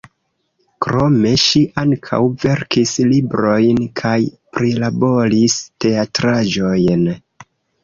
[0.85, 4.17] Krome ŝi ankaŭ verkis librojn kaj
[4.59, 7.09] prilaboris teatraĵojn.